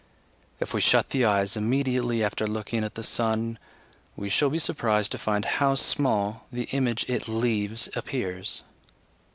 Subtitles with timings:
[0.59, 3.59] If we shut the eyes immediately after looking at the sun
[4.15, 8.63] we shall be surprised to find how small the image it leaves appears.